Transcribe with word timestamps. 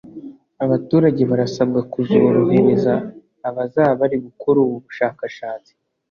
Abaturage 0.65 1.21
barasabwa 1.31 1.79
kuzorohereza 1.91 2.93
abazaba 3.49 3.91
bari 4.01 4.17
gukora 4.25 4.57
ubu 4.63 4.75
bushakashatsi 4.85 5.71